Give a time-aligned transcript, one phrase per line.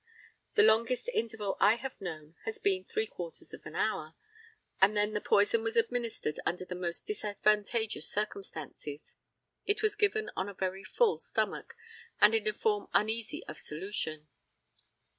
[0.55, 4.15] The longest interval I have known has been three quarters of an hour,
[4.81, 9.13] and then the poison was administered under most disadvantageous circumstances.
[9.67, 11.75] It was given on a very full stomach
[12.19, 14.27] and in a form uneasy of solution.